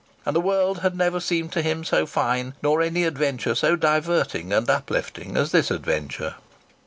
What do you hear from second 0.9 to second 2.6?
never seemed to him so fine,